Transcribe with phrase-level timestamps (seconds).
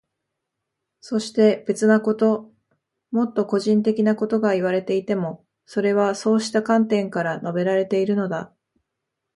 [0.99, 2.51] そして、別なこと、
[3.11, 8.51] もっと個人的なことがいわれていても、それはそうした観点から述べられているのだ。